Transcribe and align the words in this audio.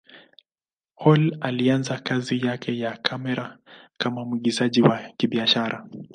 Hall 0.95 1.37
alianza 1.41 1.99
kazi 1.99 2.39
yake 2.45 2.79
ya 2.79 2.97
kamera 2.97 3.57
kama 3.97 4.25
mwigizaji 4.25 4.81
wa 4.81 4.99
kibiashara. 5.17 5.87